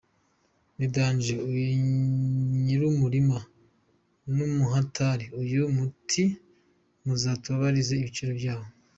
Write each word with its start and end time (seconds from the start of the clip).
Ni 0.77 0.87
dange 0.95 1.33
uyu 1.47 1.65
nyirumurima 2.63 3.37
numuhatari 4.35 5.25
uyu 5.41 5.61
mutiwe 5.75 6.33
muzatubarize 7.05 7.91
ibiciro 7.97 8.31
byawo. 8.39 8.67